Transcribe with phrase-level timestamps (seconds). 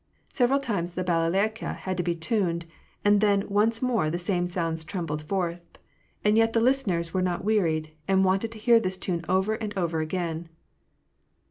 [0.33, 2.65] Several times the balalaika had to be tuned,
[3.05, 5.61] and then once more the same sounds trembled forth;
[6.25, 9.53] and yet the lis teners were not wearied, and wanted to hear this tune over
[9.53, 10.49] and over again.